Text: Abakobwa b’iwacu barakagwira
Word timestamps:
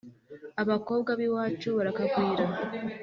Abakobwa 0.61 1.11
b’iwacu 1.19 1.69
barakagwira 1.77 2.45